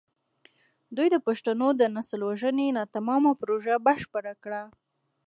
دوی 0.95 1.07
د 1.11 1.17
پښتنو 1.27 1.67
د 1.75 1.81
نسل 1.95 2.19
وژنې 2.29 2.67
ناتمامه 2.77 3.31
پروژه 3.41 3.75
بشپړه 3.87 4.33
کړه. 4.43 4.63